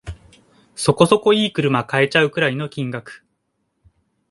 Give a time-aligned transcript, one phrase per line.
[0.73, 3.23] そこそこ良い車買えちゃうくらいの金額